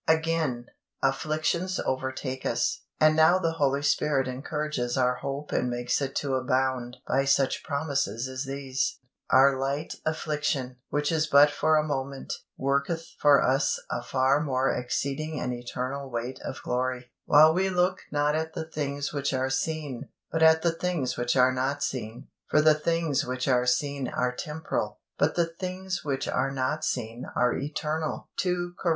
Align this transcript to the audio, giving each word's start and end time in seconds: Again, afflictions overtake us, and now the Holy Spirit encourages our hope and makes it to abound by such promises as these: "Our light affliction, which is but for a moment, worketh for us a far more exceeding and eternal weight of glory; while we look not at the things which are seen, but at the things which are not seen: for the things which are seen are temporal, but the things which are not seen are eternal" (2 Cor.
Again, 0.07 0.65
afflictions 1.03 1.79
overtake 1.79 2.43
us, 2.43 2.81
and 2.99 3.15
now 3.15 3.37
the 3.37 3.51
Holy 3.51 3.83
Spirit 3.83 4.27
encourages 4.27 4.97
our 4.97 5.17
hope 5.17 5.51
and 5.51 5.69
makes 5.69 6.01
it 6.01 6.15
to 6.15 6.33
abound 6.33 6.97
by 7.07 7.23
such 7.25 7.63
promises 7.63 8.27
as 8.27 8.45
these: 8.45 8.97
"Our 9.29 9.59
light 9.59 9.93
affliction, 10.03 10.77
which 10.89 11.11
is 11.11 11.27
but 11.27 11.51
for 11.51 11.77
a 11.77 11.83
moment, 11.83 12.33
worketh 12.57 13.09
for 13.19 13.43
us 13.47 13.79
a 13.91 14.01
far 14.01 14.41
more 14.41 14.73
exceeding 14.75 15.39
and 15.39 15.53
eternal 15.53 16.09
weight 16.09 16.39
of 16.43 16.63
glory; 16.63 17.11
while 17.25 17.53
we 17.53 17.69
look 17.69 17.99
not 18.11 18.35
at 18.35 18.53
the 18.55 18.65
things 18.65 19.13
which 19.13 19.33
are 19.35 19.51
seen, 19.51 20.09
but 20.31 20.41
at 20.41 20.63
the 20.63 20.71
things 20.73 21.15
which 21.15 21.35
are 21.35 21.53
not 21.53 21.83
seen: 21.83 22.27
for 22.49 22.59
the 22.59 22.73
things 22.73 23.23
which 23.23 23.47
are 23.47 23.67
seen 23.67 24.07
are 24.07 24.35
temporal, 24.35 24.99
but 25.19 25.35
the 25.35 25.45
things 25.45 26.03
which 26.03 26.27
are 26.27 26.49
not 26.49 26.83
seen 26.83 27.27
are 27.35 27.53
eternal" 27.55 28.31
(2 28.37 28.73
Cor. 28.81 28.89